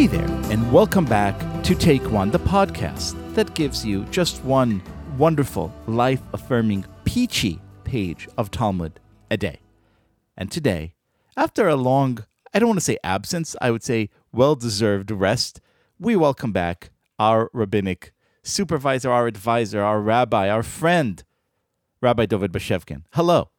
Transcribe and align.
Hey 0.00 0.06
there, 0.06 0.30
and 0.50 0.72
welcome 0.72 1.04
back 1.04 1.38
to 1.62 1.74
Take 1.74 2.10
One, 2.10 2.30
the 2.30 2.38
podcast 2.38 3.34
that 3.34 3.52
gives 3.54 3.84
you 3.84 4.06
just 4.06 4.42
one 4.44 4.82
wonderful, 5.18 5.70
life 5.86 6.22
affirming, 6.32 6.86
peachy 7.04 7.60
page 7.84 8.26
of 8.38 8.50
Talmud 8.50 8.98
a 9.30 9.36
day. 9.36 9.60
And 10.38 10.50
today, 10.50 10.94
after 11.36 11.68
a 11.68 11.76
long, 11.76 12.24
I 12.54 12.58
don't 12.58 12.70
want 12.70 12.78
to 12.78 12.84
say 12.84 12.96
absence, 13.04 13.54
I 13.60 13.70
would 13.70 13.82
say 13.82 14.08
well 14.32 14.54
deserved 14.54 15.10
rest, 15.10 15.60
we 15.98 16.16
welcome 16.16 16.50
back 16.50 16.88
our 17.18 17.50
rabbinic 17.52 18.14
supervisor, 18.42 19.10
our 19.10 19.26
advisor, 19.26 19.82
our 19.82 20.00
rabbi, 20.00 20.48
our 20.48 20.62
friend, 20.62 21.22
Rabbi 22.00 22.24
Dovid 22.24 22.52
Bashevkin. 22.52 23.02
Hello. 23.12 23.50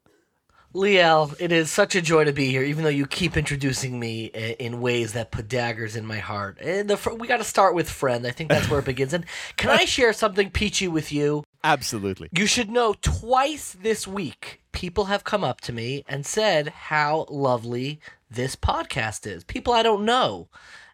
Liel, 0.73 1.35
it 1.37 1.51
is 1.51 1.69
such 1.69 1.95
a 1.95 2.01
joy 2.01 2.23
to 2.23 2.31
be 2.31 2.49
here, 2.49 2.63
even 2.63 2.83
though 2.83 2.89
you 2.89 3.05
keep 3.05 3.35
introducing 3.35 3.99
me 3.99 4.25
in 4.25 4.79
ways 4.79 5.11
that 5.13 5.31
put 5.31 5.49
daggers 5.49 5.97
in 5.97 6.05
my 6.05 6.19
heart. 6.19 6.57
And 6.61 6.89
the, 6.89 7.15
we 7.15 7.27
got 7.27 7.37
to 7.37 7.43
start 7.43 7.75
with 7.75 7.89
friend. 7.89 8.25
I 8.25 8.31
think 8.31 8.49
that's 8.49 8.69
where 8.69 8.79
it 8.79 8.85
begins. 8.85 9.13
And 9.13 9.25
can 9.57 9.69
I 9.69 9.83
share 9.85 10.13
something 10.13 10.49
peachy 10.49 10.87
with 10.87 11.11
you? 11.11 11.43
Absolutely. 11.63 12.29
You 12.31 12.45
should 12.45 12.69
know 12.69 12.95
twice 13.01 13.75
this 13.81 14.07
week, 14.07 14.61
people 14.71 15.05
have 15.05 15.25
come 15.25 15.43
up 15.43 15.59
to 15.61 15.73
me 15.73 16.05
and 16.07 16.25
said 16.25 16.69
how 16.69 17.25
lovely 17.29 17.99
this 18.29 18.55
podcast 18.55 19.27
is. 19.27 19.43
People 19.43 19.73
I 19.73 19.83
don't 19.83 20.05
know. 20.05 20.47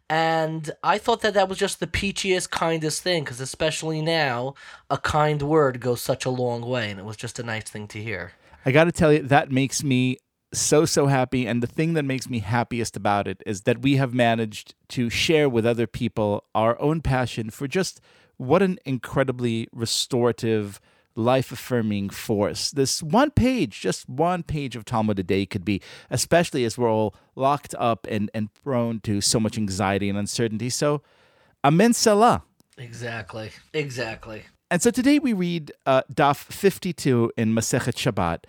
And 0.10 0.72
I 0.84 0.98
thought 0.98 1.22
that 1.22 1.36
that 1.36 1.50
was 1.50 1.58
just 1.58 1.80
the 1.80 1.88
peachiest, 1.88 2.50
kindest 2.50 3.04
thing, 3.04 3.26
because 3.26 3.42
especially 3.42 4.02
now, 4.02 4.56
a 4.90 4.98
kind 4.98 5.42
word 5.42 5.82
goes 5.82 6.02
such 6.02 6.26
a 6.26 6.30
long 6.32 6.62
way. 6.62 6.90
And 6.90 7.00
it 7.00 7.06
was 7.06 7.18
just 7.18 7.38
a 7.38 7.44
nice 7.44 7.66
thing 7.66 7.88
to 7.90 8.02
hear. 8.02 8.32
I 8.68 8.72
got 8.72 8.84
to 8.84 8.92
tell 8.92 9.14
you, 9.14 9.22
that 9.22 9.50
makes 9.50 9.82
me 9.82 10.18
so, 10.54 10.84
so 10.84 11.08
happy. 11.08 11.48
And 11.48 11.64
the 11.64 11.68
thing 11.68 11.94
that 11.94 12.04
makes 12.04 12.30
me 12.30 12.40
happiest 12.40 12.98
about 12.98 13.26
it 13.26 13.42
is 13.46 13.62
that 13.62 13.82
we 13.82 13.96
have 13.96 14.14
managed 14.14 14.76
to 14.90 15.10
share 15.10 15.48
with 15.48 15.66
other 15.66 15.88
people 15.88 16.44
our 16.54 16.78
own 16.82 17.00
passion 17.00 17.50
for 17.50 17.66
just 17.66 18.02
what 18.36 18.62
an 18.62 18.78
incredibly 18.84 19.70
restorative, 19.72 20.82
life 21.16 21.54
affirming 21.54 22.10
force 22.10 22.70
this 22.72 23.02
one 23.02 23.32
page, 23.32 23.80
just 23.80 24.10
one 24.10 24.44
page 24.44 24.76
of 24.76 24.84
Talmud 24.84 25.18
a 25.18 25.24
day 25.24 25.46
could 25.46 25.64
be, 25.64 25.82
especially 26.10 26.66
as 26.66 26.78
we're 26.78 26.92
all 26.92 27.16
locked 27.38 27.74
up 27.80 28.06
and, 28.10 28.30
and 28.34 28.54
prone 28.54 29.00
to 29.00 29.22
so 29.22 29.40
much 29.40 29.58
anxiety 29.58 30.10
and 30.10 30.18
uncertainty. 30.18 30.70
So, 30.70 31.02
Amen 31.64 31.94
Selah. 31.94 32.44
Exactly. 32.78 33.52
Exactly. 33.74 34.44
And 34.71 34.81
so 34.83 34.91
today 34.91 35.19
we 35.19 35.33
read 35.33 35.73
uh, 35.85 36.03
Daf 36.13 36.37
52 36.37 37.33
in 37.37 37.55
Masechet 37.55 37.95
Shabbat. 37.95 38.45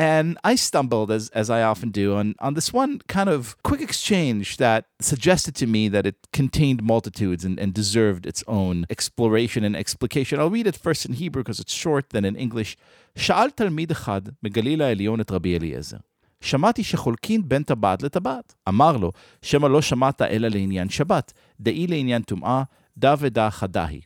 And 0.00 0.38
I 0.44 0.54
stumbled, 0.54 1.10
as, 1.10 1.28
as 1.30 1.50
I 1.50 1.62
often 1.62 1.90
do, 1.90 2.14
on, 2.14 2.36
on 2.38 2.54
this 2.54 2.72
one 2.72 3.00
kind 3.08 3.28
of 3.28 3.60
quick 3.64 3.80
exchange 3.80 4.56
that 4.58 4.84
suggested 5.00 5.56
to 5.56 5.66
me 5.66 5.88
that 5.88 6.06
it 6.06 6.28
contained 6.32 6.84
multitudes 6.84 7.44
and, 7.44 7.58
and 7.58 7.74
deserved 7.74 8.24
its 8.24 8.44
own 8.46 8.86
exploration 8.90 9.64
and 9.64 9.74
explication. 9.74 10.38
I'll 10.38 10.50
read 10.50 10.68
it 10.68 10.76
first 10.76 11.04
in 11.04 11.14
Hebrew 11.14 11.42
because 11.42 11.58
it's 11.58 11.72
short, 11.72 12.10
then 12.10 12.24
in 12.24 12.36
English. 12.36 12.76
שאל 13.16 13.50
תלמיד 13.50 13.90
אחד 13.90 14.22
מגליל 14.42 14.82
העליון 14.82 15.20
את 15.20 15.30
רבי 15.30 15.58
אליעזר. 15.58 15.96
שמעתי 16.40 16.84
שחולקין 16.84 17.48
בין 17.48 17.62
טבעת 17.62 18.02
לטבעת. 18.02 18.54
אמר 18.68 18.96
לו, 18.96 19.12
שמא 19.42 19.66
לא 19.66 19.82
שמעת 19.82 20.22
אלא 20.22 20.48
לעניין 20.48 20.88
שבת, 20.88 21.32
דאי 21.60 21.86
לעניין 21.86 22.22
טומאה, 22.22 22.62
דא 22.98 23.14
ודא 23.18 23.50
חדה 23.50 23.84
היא. 23.84 24.02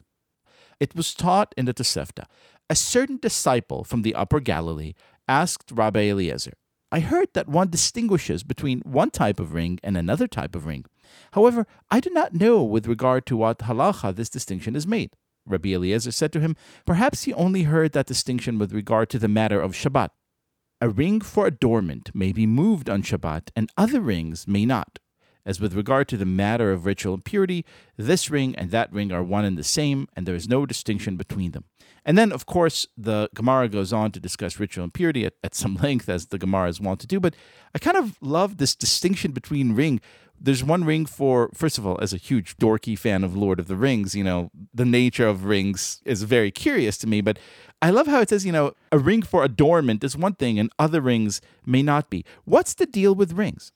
it 0.80 0.96
was 0.96 1.14
taught 1.14 1.54
in 1.58 1.66
the 1.66 1.74
Tosefta. 1.74 2.26
A 2.70 2.76
certain 2.76 3.18
disciple 3.18 3.84
from 3.84 4.02
the 4.02 4.16
Upper 4.16 4.40
Galilee 4.40 4.94
asked 5.28 5.72
Rabbi 5.72 6.10
Eliezer, 6.10 6.54
I 6.92 7.02
heard 7.02 7.30
that 7.34 7.50
one 7.50 7.70
distinguishes 7.70 8.44
between 8.44 8.80
one 8.82 9.12
type 9.12 9.40
of 9.40 9.54
ring 9.54 9.80
and 9.84 9.98
another 9.98 10.28
type 10.28 10.56
of 10.56 10.66
ring. 10.66 10.86
However, 11.32 11.68
I 11.92 12.00
do 12.00 12.10
not 12.12 12.34
know 12.34 12.64
with 12.64 12.88
regard 12.88 13.26
to 13.26 13.38
what 13.38 13.60
halacha 13.60 14.16
this 14.16 14.30
distinction 14.30 14.76
is 14.76 14.88
made. 14.88 15.12
Rabbi 15.46 15.70
Eliezer 15.70 16.12
said 16.12 16.32
to 16.34 16.40
him, 16.40 16.56
Perhaps 16.86 17.24
he 17.24 17.34
only 17.34 17.64
heard 17.64 17.92
that 17.94 18.06
distinction 18.06 18.58
with 18.58 18.74
regard 18.74 19.10
to 19.10 19.20
the 19.20 19.28
matter 19.28 19.60
of 19.60 19.74
Shabbat. 19.74 20.10
A 20.80 20.90
ring 20.90 21.22
for 21.22 21.48
adornment 21.48 22.12
may 22.14 22.32
be 22.32 22.46
moved 22.46 22.90
on 22.90 23.02
Shabbat, 23.02 23.50
and 23.56 23.70
other 23.78 24.00
rings 24.00 24.48
may 24.48 24.66
not. 24.66 25.00
As 25.48 25.62
with 25.62 25.74
regard 25.74 26.10
to 26.10 26.18
the 26.18 26.26
matter 26.26 26.74
of 26.74 26.86
ritual 26.86 27.14
impurity, 27.14 27.66
this 27.96 28.30
ring 28.30 28.54
and 28.56 28.70
that 28.72 28.92
ring 28.92 29.14
are 29.14 29.24
one 29.24 29.46
and 29.46 29.58
the 29.58 29.64
same, 29.64 30.10
and 30.14 30.26
there 30.26 30.36
is 30.36 30.50
no 30.50 30.66
distinction 30.66 31.16
between 31.16 31.52
them. 31.52 31.64
And 32.04 32.18
then, 32.18 32.34
of 32.34 32.46
course, 32.46 32.86
the 32.98 33.30
Gemara 33.34 33.70
goes 33.70 33.94
on 33.94 34.12
to 34.12 34.20
discuss 34.20 34.60
ritual 34.60 34.84
impurity 34.84 35.26
at, 35.26 35.36
at 35.46 35.56
some 35.56 35.76
length, 35.82 36.10
as 36.10 36.28
the 36.28 36.38
Gemaras 36.38 36.82
want 36.82 37.00
to 37.00 37.08
do. 37.08 37.22
But 37.22 37.34
I 37.74 37.80
kind 37.80 37.96
of 37.96 38.18
love 38.22 38.58
this 38.58 38.76
distinction 38.76 39.32
between 39.32 39.74
ring. 39.74 40.02
There's 40.40 40.66
one 40.66 40.84
ring 40.84 41.06
for, 41.06 41.50
first 41.54 41.78
of 41.78 41.88
all, 41.88 41.98
as 42.02 42.12
a 42.12 42.18
huge 42.18 42.58
dorky 42.58 43.00
fan 43.00 43.24
of 43.24 43.36
Lord 43.36 43.58
of 43.58 43.68
the 43.68 43.78
Rings, 43.78 44.16
you 44.16 44.26
know, 44.26 44.52
the 44.74 44.86
nature 44.86 45.28
of 45.28 45.46
rings 45.46 46.02
is 46.04 46.24
very 46.24 46.52
curious 46.52 46.98
to 47.00 47.08
me. 47.08 47.22
But 47.22 47.40
I 47.82 47.90
love 47.90 48.08
how 48.08 48.20
it 48.20 48.30
says, 48.30 48.46
you 48.46 48.52
know, 48.52 48.74
a 48.92 49.00
ring 49.00 49.22
for 49.22 49.46
adornment 49.46 50.04
is 50.04 50.18
one 50.18 50.34
thing 50.34 50.60
and 50.60 50.72
other 50.78 51.00
rings 51.00 51.40
may 51.66 51.82
not 51.82 52.10
be. 52.10 52.26
What's 52.44 52.74
the 52.74 52.86
deal 52.86 53.16
with 53.16 53.32
rings? 53.32 53.72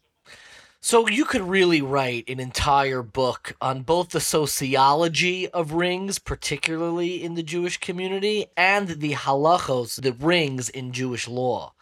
So 0.84 1.08
you 1.08 1.26
could 1.26 1.44
really 1.44 1.80
write 1.84 2.28
an 2.28 2.40
entire 2.40 3.04
book 3.04 3.56
on 3.62 3.84
both 3.84 4.10
the 4.10 4.20
sociology 4.20 5.48
of 5.48 5.74
rings, 5.74 6.18
particularly 6.18 7.24
in 7.24 7.36
the 7.36 7.44
Jewish 7.44 7.78
community, 7.78 8.48
and 8.58 8.88
the 8.88 9.14
halachos, 9.14 10.02
the 10.02 10.14
rings 10.14 10.70
in 10.70 10.92
Jewish 10.92 11.28
law. 11.28 11.74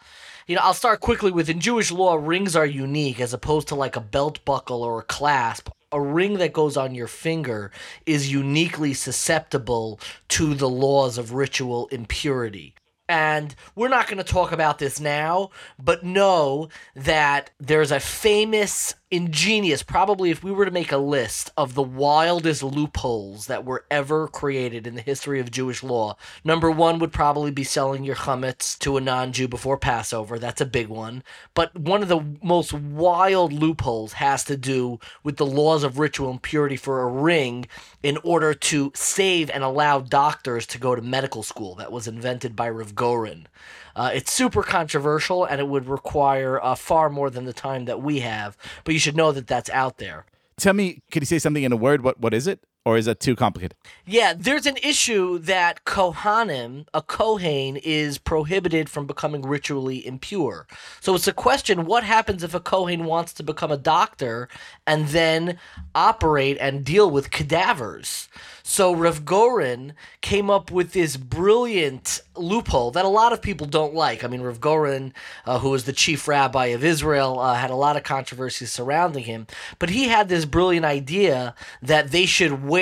You 0.46 0.56
know, 0.56 0.60
I'll 0.62 0.74
start 0.74 1.00
quickly 1.00 1.30
with 1.30 1.48
in 1.48 1.60
Jewish 1.60 1.90
law, 1.90 2.16
rings 2.16 2.54
are 2.54 2.66
unique 2.66 3.20
as 3.20 3.32
opposed 3.32 3.68
to 3.68 3.74
like 3.74 3.96
a 3.96 4.02
belt 4.02 4.44
buckle 4.44 4.82
or 4.82 4.98
a 5.00 5.04
clasp. 5.04 5.70
A 5.90 6.00
ring 6.00 6.34
that 6.34 6.52
goes 6.52 6.76
on 6.76 6.94
your 6.94 7.08
finger 7.08 7.70
is 8.04 8.30
uniquely 8.30 8.92
susceptible 8.92 9.98
to 10.28 10.54
the 10.54 10.68
laws 10.68 11.16
of 11.16 11.32
ritual 11.32 11.88
impurity. 11.88 12.74
And 13.10 13.56
we're 13.74 13.88
not 13.88 14.06
going 14.06 14.18
to 14.18 14.24
talk 14.24 14.52
about 14.52 14.78
this 14.78 15.00
now, 15.00 15.50
but 15.82 16.04
know 16.04 16.68
that 16.94 17.50
there's 17.58 17.90
a 17.90 17.98
famous 17.98 18.94
ingenious, 19.10 19.82
probably 19.82 20.30
if 20.30 20.44
we 20.44 20.52
were 20.52 20.64
to 20.64 20.70
make 20.70 20.92
a 20.92 20.96
list 20.96 21.50
of 21.56 21.74
the 21.74 21.82
wildest 21.82 22.62
loopholes 22.62 23.46
that 23.46 23.64
were 23.64 23.84
ever 23.90 24.28
created 24.28 24.86
in 24.86 24.94
the 24.94 25.02
history 25.02 25.40
of 25.40 25.50
Jewish 25.50 25.82
law, 25.82 26.16
number 26.44 26.70
one 26.70 27.00
would 27.00 27.12
probably 27.12 27.50
be 27.50 27.64
selling 27.64 28.04
your 28.04 28.14
chametz 28.14 28.78
to 28.78 28.96
a 28.96 29.00
non 29.00 29.32
Jew 29.32 29.48
before 29.48 29.76
Passover. 29.76 30.38
That's 30.38 30.60
a 30.60 30.66
big 30.66 30.86
one. 30.86 31.24
But 31.54 31.76
one 31.76 32.02
of 32.02 32.08
the 32.08 32.24
most 32.42 32.72
wild 32.72 33.52
loopholes 33.52 34.14
has 34.14 34.44
to 34.44 34.56
do 34.56 35.00
with 35.24 35.38
the 35.38 35.46
laws 35.46 35.82
of 35.82 35.98
ritual 35.98 36.30
impurity 36.30 36.76
for 36.76 37.02
a 37.02 37.08
ring 37.08 37.66
in 38.02 38.16
order 38.18 38.54
to 38.54 38.92
save 38.94 39.50
and 39.50 39.64
allow 39.64 40.00
doctors 40.00 40.66
to 40.68 40.78
go 40.78 40.94
to 40.94 41.02
medical 41.02 41.42
school. 41.42 41.74
That 41.74 41.90
was 41.90 42.06
invented 42.06 42.54
by 42.54 42.70
Rav 42.70 42.94
Goren. 42.94 43.48
Uh, 43.96 44.10
it's 44.14 44.32
super 44.32 44.62
controversial 44.62 45.44
and 45.44 45.60
it 45.60 45.66
would 45.66 45.86
require 45.86 46.62
uh, 46.62 46.74
far 46.74 47.10
more 47.10 47.28
than 47.28 47.44
the 47.44 47.52
time 47.52 47.86
that 47.86 48.00
we 48.00 48.20
have, 48.20 48.56
but 48.84 48.94
you 48.94 48.99
should 49.00 49.16
know 49.16 49.32
that 49.32 49.46
that's 49.46 49.70
out 49.70 49.98
there. 49.98 50.26
Tell 50.56 50.74
me, 50.74 51.02
can 51.10 51.22
you 51.22 51.26
say 51.26 51.38
something 51.38 51.62
in 51.62 51.72
a 51.72 51.76
word? 51.76 52.02
What 52.02 52.20
What 52.20 52.34
is 52.34 52.46
it? 52.46 52.64
Or 52.86 52.96
is 52.96 53.04
that 53.04 53.20
too 53.20 53.36
complicated? 53.36 53.76
Yeah, 54.06 54.32
there's 54.34 54.64
an 54.64 54.78
issue 54.82 55.38
that 55.40 55.84
Kohanim, 55.84 56.86
a 56.94 57.02
Kohen, 57.02 57.76
is 57.76 58.16
prohibited 58.16 58.88
from 58.88 59.06
becoming 59.06 59.42
ritually 59.42 60.06
impure. 60.06 60.66
So 61.00 61.14
it's 61.14 61.28
a 61.28 61.34
question 61.34 61.84
what 61.84 62.04
happens 62.04 62.42
if 62.42 62.54
a 62.54 62.60
Kohen 62.60 63.04
wants 63.04 63.34
to 63.34 63.42
become 63.42 63.70
a 63.70 63.76
doctor 63.76 64.48
and 64.86 65.08
then 65.08 65.58
operate 65.94 66.56
and 66.58 66.82
deal 66.82 67.10
with 67.10 67.30
cadavers? 67.30 68.28
So 68.62 68.94
Rav 68.94 69.24
Goren 69.24 69.94
came 70.20 70.48
up 70.48 70.70
with 70.70 70.92
this 70.92 71.16
brilliant 71.16 72.22
loophole 72.36 72.92
that 72.92 73.04
a 73.04 73.08
lot 73.08 73.32
of 73.32 73.42
people 73.42 73.66
don't 73.66 73.94
like. 73.94 74.22
I 74.22 74.28
mean, 74.28 74.42
Rav 74.42 74.60
Goren, 74.60 75.12
uh, 75.44 75.58
who 75.58 75.70
was 75.70 75.84
the 75.84 75.92
chief 75.92 76.28
rabbi 76.28 76.66
of 76.66 76.84
Israel, 76.84 77.40
uh, 77.40 77.54
had 77.54 77.70
a 77.70 77.74
lot 77.74 77.96
of 77.96 78.04
controversy 78.04 78.66
surrounding 78.66 79.24
him. 79.24 79.48
But 79.80 79.90
he 79.90 80.04
had 80.08 80.28
this 80.28 80.44
brilliant 80.44 80.86
idea 80.86 81.54
that 81.82 82.12
they 82.12 82.26
should 82.26 82.64
wear 82.64 82.79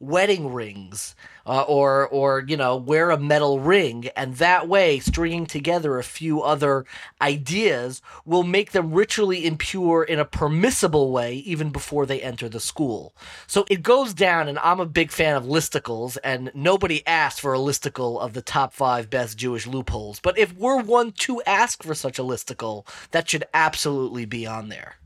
wedding 0.00 0.52
rings 0.52 1.14
uh, 1.46 1.62
or 1.62 2.08
or 2.08 2.44
you 2.46 2.56
know 2.56 2.76
wear 2.76 3.10
a 3.10 3.18
metal 3.18 3.60
ring, 3.60 4.08
and 4.16 4.36
that 4.36 4.68
way 4.68 4.98
stringing 4.98 5.46
together 5.46 5.98
a 5.98 6.04
few 6.04 6.42
other 6.42 6.84
ideas 7.20 8.02
will 8.24 8.42
make 8.42 8.72
them 8.72 8.92
ritually 8.92 9.46
impure 9.46 10.02
in 10.02 10.18
a 10.18 10.24
permissible 10.24 11.12
way 11.12 11.34
even 11.34 11.70
before 11.70 12.06
they 12.06 12.20
enter 12.20 12.48
the 12.48 12.60
school. 12.60 13.14
So 13.46 13.64
it 13.70 13.82
goes 13.82 14.14
down, 14.14 14.48
and 14.48 14.58
I'm 14.60 14.80
a 14.80 14.86
big 14.86 15.10
fan 15.10 15.36
of 15.36 15.44
listicles, 15.44 16.16
and 16.24 16.50
nobody 16.54 17.06
asked 17.06 17.40
for 17.40 17.54
a 17.54 17.58
listicle 17.58 18.20
of 18.20 18.32
the 18.32 18.42
top 18.42 18.72
five 18.72 19.10
best 19.10 19.38
Jewish 19.38 19.66
loopholes. 19.66 20.20
But 20.20 20.38
if 20.38 20.54
we're 20.54 20.80
one 20.80 21.12
to 21.12 21.42
ask 21.42 21.82
for 21.82 21.94
such 21.94 22.18
a 22.18 22.22
listicle, 22.22 22.86
that 23.10 23.28
should 23.28 23.44
absolutely 23.52 24.24
be 24.24 24.46
on 24.46 24.68
there. 24.68 24.96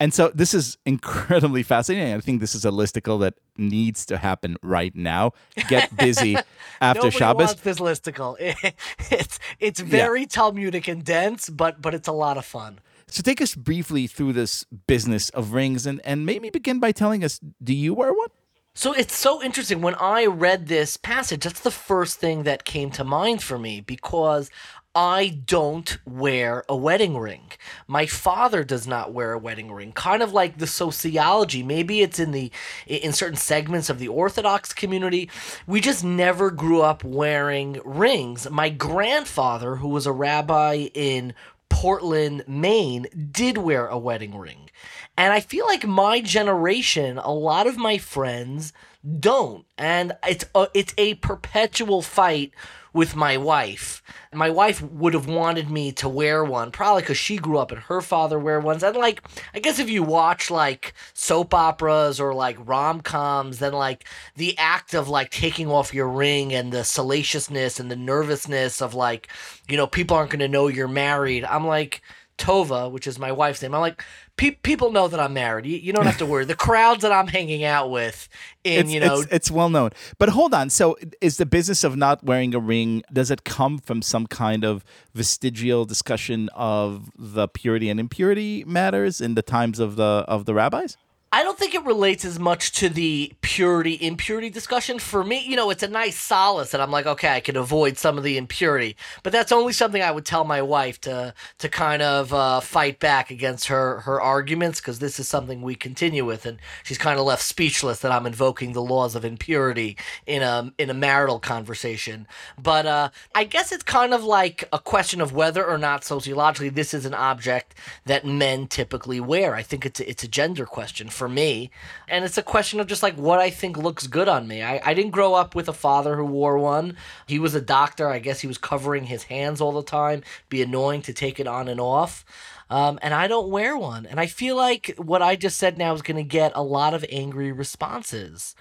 And 0.00 0.14
so 0.14 0.30
this 0.34 0.54
is 0.54 0.78
incredibly 0.86 1.62
fascinating. 1.62 2.14
I 2.14 2.20
think 2.20 2.40
this 2.40 2.54
is 2.54 2.64
a 2.64 2.70
listicle 2.70 3.20
that 3.20 3.34
needs 3.58 4.06
to 4.06 4.16
happen 4.16 4.56
right 4.62 4.96
now. 4.96 5.32
Get 5.68 5.94
busy 5.94 6.38
after 6.80 7.00
Nobody 7.00 7.18
Shabbos. 7.18 7.46
Wants 7.48 7.60
this 7.60 7.78
listicle. 7.78 8.36
it's 9.10 9.38
it's 9.60 9.80
very 9.80 10.22
yeah. 10.22 10.26
Talmudic 10.26 10.88
and 10.88 11.04
dense, 11.04 11.50
but 11.50 11.82
but 11.82 11.92
it's 11.92 12.08
a 12.08 12.12
lot 12.12 12.38
of 12.38 12.46
fun. 12.46 12.80
So 13.08 13.22
take 13.22 13.42
us 13.42 13.54
briefly 13.54 14.06
through 14.06 14.32
this 14.32 14.64
business 14.86 15.28
of 15.30 15.52
rings 15.52 15.84
and, 15.84 16.00
and 16.04 16.24
maybe 16.24 16.48
begin 16.48 16.80
by 16.80 16.92
telling 16.92 17.22
us 17.22 17.38
do 17.62 17.74
you 17.74 17.92
wear 17.92 18.14
one? 18.14 18.28
So 18.72 18.92
it's 18.92 19.16
so 19.16 19.42
interesting. 19.42 19.82
When 19.82 19.96
I 19.96 20.26
read 20.26 20.68
this 20.68 20.96
passage, 20.96 21.42
that's 21.42 21.60
the 21.60 21.70
first 21.70 22.18
thing 22.18 22.44
that 22.44 22.64
came 22.64 22.90
to 22.92 23.04
mind 23.04 23.42
for 23.42 23.58
me 23.58 23.80
because 23.80 24.48
I 24.94 25.40
don't 25.46 25.98
wear 26.04 26.64
a 26.68 26.74
wedding 26.74 27.16
ring. 27.16 27.52
My 27.86 28.06
father 28.06 28.64
does 28.64 28.88
not 28.88 29.12
wear 29.12 29.32
a 29.32 29.38
wedding 29.38 29.70
ring. 29.70 29.92
Kind 29.92 30.20
of 30.20 30.32
like 30.32 30.58
the 30.58 30.66
sociology. 30.66 31.62
Maybe 31.62 32.00
it's 32.00 32.18
in 32.18 32.32
the 32.32 32.50
in 32.88 33.12
certain 33.12 33.36
segments 33.36 33.88
of 33.88 34.00
the 34.00 34.08
Orthodox 34.08 34.72
community. 34.72 35.30
We 35.64 35.80
just 35.80 36.02
never 36.02 36.50
grew 36.50 36.82
up 36.82 37.04
wearing 37.04 37.80
rings. 37.84 38.50
My 38.50 38.68
grandfather, 38.68 39.76
who 39.76 39.88
was 39.88 40.06
a 40.06 40.12
rabbi 40.12 40.88
in 40.92 41.34
Portland, 41.68 42.42
Maine, 42.48 43.06
did 43.30 43.58
wear 43.58 43.86
a 43.86 43.96
wedding 43.96 44.36
ring. 44.36 44.70
And 45.16 45.32
I 45.32 45.38
feel 45.38 45.66
like 45.66 45.86
my 45.86 46.20
generation, 46.20 47.16
a 47.18 47.32
lot 47.32 47.68
of 47.68 47.76
my 47.76 47.96
friends 47.96 48.72
don't. 49.20 49.66
And 49.78 50.14
it's 50.26 50.44
a, 50.52 50.66
it's 50.74 50.94
a 50.98 51.14
perpetual 51.14 52.02
fight 52.02 52.52
with 52.92 53.16
my 53.16 53.36
wife. 53.36 54.02
My 54.32 54.50
wife 54.50 54.80
would 54.82 55.14
have 55.14 55.26
wanted 55.26 55.70
me 55.70 55.92
to 55.92 56.08
wear 56.08 56.44
one, 56.44 56.70
probably 56.70 57.02
because 57.02 57.16
she 57.16 57.36
grew 57.36 57.58
up 57.58 57.72
and 57.72 57.80
her 57.82 58.00
father 58.00 58.38
wear 58.38 58.60
ones. 58.60 58.82
And 58.82 58.96
like, 58.96 59.22
I 59.54 59.58
guess 59.58 59.78
if 59.78 59.90
you 59.90 60.02
watch 60.02 60.50
like 60.50 60.94
soap 61.14 61.54
operas 61.54 62.20
or 62.20 62.34
like 62.34 62.56
rom 62.60 63.00
coms, 63.00 63.58
then 63.58 63.72
like 63.72 64.04
the 64.36 64.56
act 64.58 64.94
of 64.94 65.08
like 65.08 65.30
taking 65.30 65.68
off 65.68 65.94
your 65.94 66.08
ring 66.08 66.52
and 66.52 66.72
the 66.72 66.84
salaciousness 66.84 67.80
and 67.80 67.90
the 67.90 67.96
nervousness 67.96 68.80
of 68.80 68.94
like, 68.94 69.28
you 69.68 69.76
know, 69.76 69.86
people 69.86 70.16
aren't 70.16 70.30
going 70.30 70.40
to 70.40 70.48
know 70.48 70.68
you're 70.68 70.88
married. 70.88 71.44
I'm 71.44 71.66
like, 71.66 72.02
Tova, 72.40 72.90
which 72.90 73.06
is 73.06 73.18
my 73.18 73.30
wife's 73.30 73.62
name. 73.62 73.74
I'm 73.74 73.80
like, 73.80 74.02
pe- 74.36 74.52
people 74.52 74.90
know 74.90 75.06
that 75.06 75.20
I'm 75.20 75.34
married. 75.34 75.66
You, 75.66 75.76
you 75.76 75.92
don't 75.92 76.06
have 76.06 76.18
to 76.18 76.26
worry. 76.26 76.44
the 76.46 76.56
crowds 76.56 77.02
that 77.02 77.12
I'm 77.12 77.26
hanging 77.26 77.62
out 77.62 77.90
with, 77.90 78.28
in 78.64 78.80
it's, 78.80 78.92
you 78.92 79.00
know, 79.00 79.20
it's, 79.20 79.32
it's 79.32 79.50
well 79.50 79.68
known. 79.68 79.90
But 80.18 80.30
hold 80.30 80.54
on. 80.54 80.70
So, 80.70 80.96
is 81.20 81.36
the 81.36 81.46
business 81.46 81.84
of 81.84 81.96
not 81.96 82.24
wearing 82.24 82.54
a 82.54 82.58
ring 82.58 83.02
does 83.12 83.30
it 83.30 83.44
come 83.44 83.78
from 83.78 84.00
some 84.02 84.26
kind 84.26 84.64
of 84.64 84.84
vestigial 85.14 85.84
discussion 85.84 86.48
of 86.54 87.10
the 87.16 87.46
purity 87.46 87.90
and 87.90 88.00
impurity 88.00 88.64
matters 88.64 89.20
in 89.20 89.34
the 89.34 89.42
times 89.42 89.78
of 89.78 89.96
the 89.96 90.24
of 90.26 90.46
the 90.46 90.54
rabbis? 90.54 90.96
I 91.32 91.44
don't 91.44 91.56
think 91.56 91.76
it 91.76 91.84
relates 91.84 92.24
as 92.24 92.40
much 92.40 92.72
to 92.72 92.88
the 92.88 93.32
purity 93.40 93.96
impurity 94.00 94.50
discussion. 94.50 94.98
For 94.98 95.22
me, 95.22 95.44
you 95.46 95.54
know, 95.54 95.70
it's 95.70 95.84
a 95.84 95.88
nice 95.88 96.18
solace 96.18 96.72
that 96.72 96.80
I'm 96.80 96.90
like, 96.90 97.06
okay, 97.06 97.28
I 97.28 97.38
can 97.38 97.56
avoid 97.56 97.98
some 97.98 98.18
of 98.18 98.24
the 98.24 98.36
impurity. 98.36 98.96
But 99.22 99.32
that's 99.32 99.52
only 99.52 99.72
something 99.72 100.02
I 100.02 100.10
would 100.10 100.24
tell 100.24 100.42
my 100.42 100.60
wife 100.60 101.00
to 101.02 101.32
to 101.58 101.68
kind 101.68 102.02
of 102.02 102.34
uh, 102.34 102.58
fight 102.58 102.98
back 102.98 103.30
against 103.30 103.68
her 103.68 104.00
her 104.00 104.20
arguments 104.20 104.80
because 104.80 104.98
this 104.98 105.20
is 105.20 105.28
something 105.28 105.62
we 105.62 105.76
continue 105.76 106.24
with, 106.24 106.46
and 106.46 106.58
she's 106.82 106.98
kind 106.98 107.16
of 107.16 107.24
left 107.24 107.42
speechless 107.42 108.00
that 108.00 108.10
I'm 108.10 108.26
invoking 108.26 108.72
the 108.72 108.82
laws 108.82 109.14
of 109.14 109.24
impurity 109.24 109.96
in 110.26 110.42
a 110.42 110.72
in 110.78 110.90
a 110.90 110.94
marital 110.94 111.38
conversation. 111.38 112.26
But 112.60 112.86
uh, 112.86 113.10
I 113.36 113.44
guess 113.44 113.70
it's 113.70 113.84
kind 113.84 114.14
of 114.14 114.24
like 114.24 114.68
a 114.72 114.80
question 114.80 115.20
of 115.20 115.32
whether 115.32 115.64
or 115.64 115.78
not 115.78 116.02
sociologically 116.02 116.70
this 116.70 116.92
is 116.92 117.06
an 117.06 117.14
object 117.14 117.76
that 118.06 118.26
men 118.26 118.66
typically 118.66 119.20
wear. 119.20 119.54
I 119.54 119.62
think 119.62 119.86
it's 119.86 120.00
a, 120.00 120.10
it's 120.10 120.24
a 120.24 120.28
gender 120.28 120.66
question 120.66 121.08
for 121.20 121.28
me. 121.28 121.70
And 122.08 122.24
it's 122.24 122.38
a 122.38 122.42
question 122.42 122.80
of 122.80 122.86
just 122.86 123.02
like 123.02 123.14
what 123.16 123.40
I 123.40 123.50
think 123.50 123.76
looks 123.76 124.06
good 124.06 124.26
on 124.26 124.48
me. 124.48 124.62
I, 124.62 124.80
I 124.82 124.94
didn't 124.94 125.10
grow 125.10 125.34
up 125.34 125.54
with 125.54 125.68
a 125.68 125.74
father 125.74 126.16
who 126.16 126.24
wore 126.24 126.56
one. 126.56 126.96
He 127.26 127.38
was 127.38 127.54
a 127.54 127.60
doctor. 127.60 128.08
I 128.08 128.20
guess 128.20 128.40
he 128.40 128.46
was 128.46 128.56
covering 128.56 129.04
his 129.04 129.24
hands 129.24 129.60
all 129.60 129.72
the 129.72 129.82
time. 129.82 130.22
Be 130.48 130.62
annoying 130.62 131.02
to 131.02 131.12
take 131.12 131.38
it 131.38 131.46
on 131.46 131.68
and 131.68 131.78
off. 131.78 132.24
Um, 132.70 132.98
and 133.02 133.12
I 133.12 133.26
don't 133.26 133.50
wear 133.50 133.76
one. 133.76 134.06
And 134.06 134.18
I 134.18 134.28
feel 134.28 134.56
like 134.56 134.94
what 134.96 135.20
I 135.20 135.36
just 135.36 135.58
said 135.58 135.76
now 135.76 135.92
is 135.92 136.00
going 136.00 136.16
to 136.16 136.22
get 136.22 136.52
a 136.54 136.62
lot 136.62 136.94
of 136.94 137.04
angry 137.10 137.52
responses. 137.52 138.54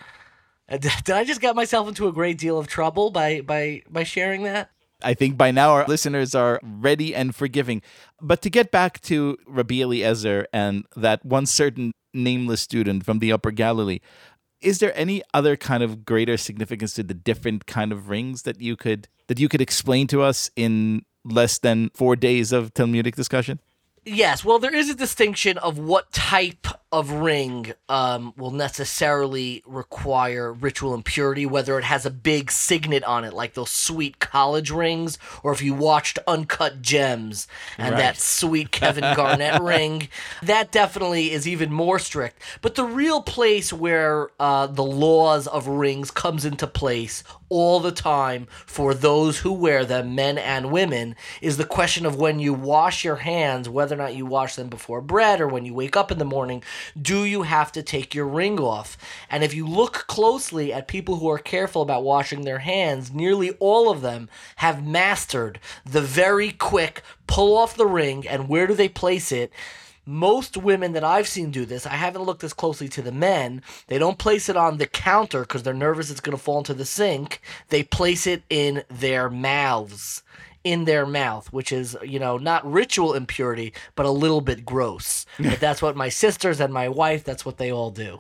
Uh, 0.68 0.78
did 1.06 1.16
I 1.16 1.24
just 1.24 1.40
get 1.40 1.56
myself 1.56 1.88
into 1.88 2.10
a 2.10 2.12
great 2.12 2.38
deal 2.38 2.60
of 2.60 2.68
trouble 2.68 3.10
by 3.10 3.40
by 3.40 3.84
by 3.90 4.04
sharing 4.04 4.44
that? 4.44 4.70
I 5.02 5.14
think 5.14 5.38
by 5.38 5.52
now 5.52 5.72
our 5.72 5.86
listeners 5.88 6.36
are 6.36 6.60
ready 6.62 7.16
and 7.16 7.34
forgiving. 7.34 7.82
But 8.20 8.42
to 8.42 8.50
get 8.50 8.70
back 8.70 9.00
to 9.04 9.38
Rabbi 9.48 9.76
Eliezer 9.76 10.48
and 10.52 10.86
that 10.96 11.26
one 11.26 11.46
certain 11.46 11.94
nameless 12.14 12.62
student 12.62 13.06
from 13.06 13.20
the 13.20 13.32
Upper 13.32 13.52
Galilee, 13.52 14.00
is 14.62 14.80
there 14.80 14.98
any 14.98 15.22
other 15.34 15.56
kind 15.56 15.84
of 15.84 16.06
greater 16.06 16.38
significance 16.38 16.94
to 16.94 17.04
the 17.04 17.14
different 17.14 17.66
kind 17.66 17.92
of 17.92 18.10
rings 18.10 18.44
that 18.44 18.62
you 18.62 18.76
could 18.76 19.08
that 19.28 19.40
you 19.40 19.48
could 19.48 19.62
explain 19.62 20.08
to 20.08 20.22
us 20.22 20.50
in 20.56 21.06
less 21.24 21.60
than 21.60 21.92
four 21.94 22.16
days 22.16 22.52
of 22.52 22.74
Talmudic 22.74 23.16
discussion? 23.16 23.60
Yes, 24.06 24.44
well, 24.44 24.60
there 24.60 24.76
is 24.76 24.90
a 24.90 24.96
distinction 24.96 25.58
of 25.60 25.78
what 25.78 26.12
type 26.12 26.68
of 26.92 27.12
ring 27.12 27.74
um, 27.88 28.34
will 28.36 28.52
necessarily 28.52 29.62
require 29.68 30.52
ritual 30.52 30.96
impurity, 30.96 31.46
whether 31.46 31.78
it 31.78 31.84
has 31.84 32.04
a 32.04 32.10
big 32.10 32.50
signet 32.50 33.04
on 33.04 33.24
it, 33.24 33.32
like 33.32 33.54
those 33.54 33.70
sweet 33.70 34.20
college 34.20 34.72
rings, 34.72 35.20
or 35.44 35.52
if 35.52 35.62
you 35.62 35.76
watched 35.76 36.18
Uncut 36.28 36.82
Gems 36.82 37.48
and 37.78 37.92
right. 37.92 38.00
that 38.00 38.18
sweet 38.18 38.72
Kevin 38.72 39.16
Garnett 39.16 39.62
ring. 39.62 40.08
That 40.42 40.72
definitely 40.72 41.32
is 41.32 41.48
even 41.48 41.72
more 41.72 42.00
strict. 42.00 42.42
But 42.62 42.74
the 42.74 42.86
real 42.86 43.22
place 43.22 43.72
where 43.72 44.30
uh, 44.40 44.66
the 44.68 44.84
laws 44.84 45.46
of 45.46 45.68
rings 45.68 46.10
comes 46.10 46.44
into 46.44 46.66
place 46.66 47.24
all 47.50 47.80
the 47.80 47.92
time 47.92 48.48
for 48.66 48.94
those 48.94 49.40
who 49.40 49.52
wear 49.52 49.86
them, 49.86 50.16
men 50.16 50.38
and 50.38 50.72
women, 50.72 51.16
is 51.42 51.58
the 51.58 51.66
question 51.66 52.06
of 52.06 52.16
when 52.16 52.40
you 52.40 52.54
wash 52.54 53.04
your 53.04 53.18
hands, 53.18 53.70
whether 53.70 53.96
or 53.96 53.98
not 53.98 54.16
you 54.16 54.26
wash 54.26 54.56
them 54.56 54.70
before 54.70 55.02
bread 55.02 55.40
or 55.40 55.48
when 55.48 55.66
you 55.66 55.74
wake 55.74 55.98
up 55.98 56.12
in 56.12 56.18
the 56.18 56.26
morning 56.26 56.64
do 57.00 57.24
you 57.24 57.44
have 57.44 57.72
to 57.74 57.84
take 57.84 58.14
your 58.14 58.28
ring 58.28 58.60
off? 58.60 58.98
And 59.30 59.44
if 59.44 59.54
you 59.54 59.68
look 59.68 60.06
closely 60.08 60.74
at 60.74 60.88
people 60.88 61.18
who 61.18 61.30
are 61.30 61.38
careful 61.38 61.82
about 61.82 62.04
washing 62.04 62.42
their 62.42 62.60
hands, 62.60 63.12
nearly 63.12 63.52
all 63.60 63.90
of 63.90 64.02
them 64.02 64.30
have 64.58 64.86
mastered 64.86 65.60
the 65.86 66.02
very 66.02 66.52
quick 66.52 67.02
pull 67.28 67.58
off 67.58 67.76
the 67.76 67.86
ring 67.86 68.28
and 68.28 68.50
where 68.50 68.68
do 68.68 68.74
they 68.74 68.90
place 68.90 69.32
it? 69.32 69.52
most 70.10 70.58
women 70.58 70.94
that 70.94 71.04
I've 71.04 71.28
seen 71.28 71.52
do 71.52 71.66
this, 71.66 71.86
I 71.86 71.92
haven't 71.92 72.24
looked 72.24 72.44
as 72.44 72.52
closely 72.52 72.90
to 72.90 73.02
the 73.04 73.12
men. 73.12 73.62
They 73.88 74.00
don't 74.00 74.18
place 74.18 74.50
it 74.50 74.58
on 74.58 74.78
the 74.78 74.88
counter 74.88 75.42
because 75.42 75.62
they're 75.62 75.74
nervous 75.74 76.10
it's 76.10 76.20
going 76.20 76.36
to 76.36 76.44
fall 76.44 76.58
into 76.58 76.74
the 76.74 76.84
sink. 76.84 77.42
They 77.70 77.84
place 77.84 78.26
it 78.26 78.42
in 78.50 78.84
their 78.90 79.30
mouths 79.30 80.24
in 80.64 80.86
their 80.86 81.06
mouth, 81.06 81.52
which 81.52 81.72
is, 81.72 81.98
you 82.04 82.20
know, 82.20 82.38
not 82.38 82.70
ritual 82.70 83.14
impurity, 83.14 83.74
but 83.96 84.06
a 84.06 84.12
little 84.12 84.42
bit 84.42 84.66
gross. 84.66 85.26
but 85.40 85.60
that's 85.60 85.82
what 85.82 85.96
my 85.96 86.10
sisters 86.10 86.60
and 86.60 86.74
my 86.74 86.90
wife, 86.90 87.24
that's 87.24 87.46
what 87.46 87.58
they 87.58 87.72
all 87.72 87.92
do. 87.92 88.20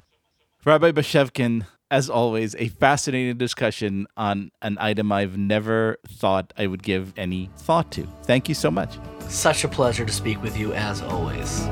Rabbi 0.65 0.91
Bashevkin, 0.91 1.65
as 1.89 2.09
always, 2.09 2.55
a 2.55 2.67
fascinating 2.67 3.37
discussion 3.37 4.07
on 4.17 4.51
an 4.61 4.77
item 4.79 5.11
I've 5.11 5.37
never 5.37 5.97
thought 6.07 6.53
I 6.57 6.67
would 6.67 6.83
give 6.83 7.13
any 7.17 7.49
thought 7.57 7.91
to. 7.93 8.07
Thank 8.23 8.49
you 8.49 8.55
so 8.55 8.69
much. 8.69 8.99
Such 9.27 9.63
a 9.63 9.67
pleasure 9.67 10.05
to 10.05 10.11
speak 10.11 10.41
with 10.41 10.57
you, 10.57 10.73
as 10.73 11.01
always. 11.01 11.65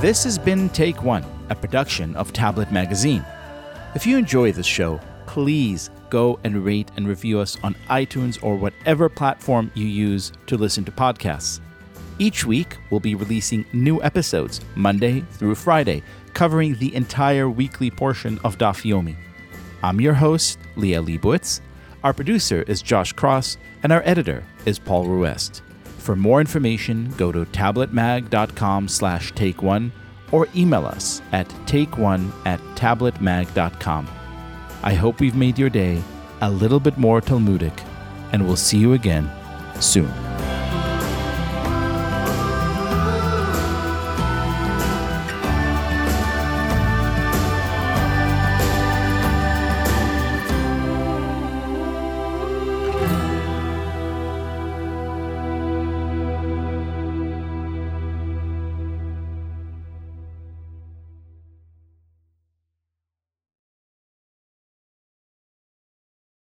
This 0.00 0.24
has 0.24 0.38
been 0.38 0.68
Take 0.68 1.02
One, 1.02 1.24
a 1.48 1.54
production 1.54 2.14
of 2.16 2.32
Tablet 2.32 2.70
Magazine. 2.70 3.24
If 3.94 4.06
you 4.06 4.18
enjoy 4.18 4.50
this 4.50 4.66
show, 4.66 5.00
please 5.26 5.90
go 6.10 6.40
and 6.42 6.64
rate 6.64 6.90
and 6.96 7.06
review 7.06 7.38
us 7.38 7.56
on 7.62 7.76
iTunes 7.88 8.42
or 8.42 8.56
whatever 8.56 9.08
platform 9.08 9.70
you 9.74 9.86
use 9.86 10.32
to 10.46 10.56
listen 10.56 10.84
to 10.86 10.92
podcasts. 10.92 11.60
Each 12.18 12.44
week, 12.44 12.76
we'll 12.90 12.98
be 12.98 13.14
releasing 13.14 13.64
new 13.72 14.02
episodes, 14.02 14.60
Monday 14.74 15.20
through 15.32 15.54
Friday, 15.54 16.02
covering 16.32 16.74
the 16.76 16.92
entire 16.94 17.48
weekly 17.48 17.88
portion 17.88 18.40
of 18.42 18.58
Daf 18.58 18.82
Yomi. 18.82 19.16
I'm 19.82 20.00
your 20.00 20.14
host, 20.14 20.58
Liel 20.76 21.06
Leibovitz. 21.06 21.60
Our 22.02 22.12
producer 22.12 22.62
is 22.62 22.82
Josh 22.82 23.12
Cross, 23.12 23.58
and 23.84 23.92
our 23.92 24.02
editor 24.04 24.44
is 24.66 24.78
Paul 24.78 25.06
Ruest. 25.06 25.62
For 25.98 26.16
more 26.16 26.40
information, 26.40 27.12
go 27.16 27.30
to 27.30 27.44
tabletmag.com 27.46 28.88
slash 28.88 29.32
take 29.32 29.62
one 29.62 29.92
or 30.34 30.48
email 30.56 30.84
us 30.84 31.22
at 31.30 31.48
takeone 31.64 32.32
at 32.44 32.58
tabletmag.com. 32.74 34.08
I 34.82 34.94
hope 34.94 35.20
we've 35.20 35.36
made 35.36 35.60
your 35.60 35.70
day 35.70 36.02
a 36.40 36.50
little 36.50 36.80
bit 36.80 36.98
more 36.98 37.20
Talmudic, 37.20 37.80
and 38.32 38.44
we'll 38.44 38.56
see 38.56 38.78
you 38.78 38.94
again 38.94 39.30
soon. 39.78 40.23